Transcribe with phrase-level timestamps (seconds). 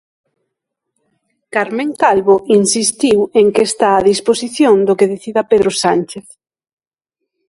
[1.55, 6.25] Carmen Calvo insistiu en que está a disposición do que decida Pedro Sánchez.